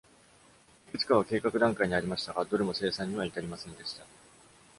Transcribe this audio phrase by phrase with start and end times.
[0.89, 4.03] いくつかは計画段階にありましたが、どれも生産には至りませんでした。